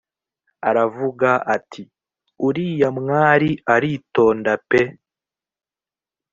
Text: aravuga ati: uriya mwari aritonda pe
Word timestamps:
aravuga 0.69 1.29
ati: 1.55 1.81
uriya 2.47 2.89
mwari 2.99 3.49
aritonda 3.73 4.53
pe 4.69 4.81